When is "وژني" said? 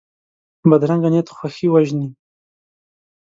1.69-2.07